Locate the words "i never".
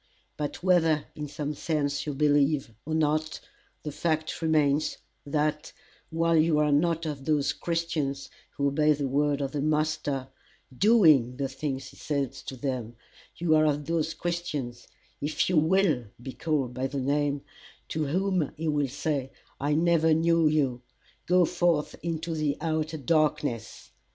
19.59-20.15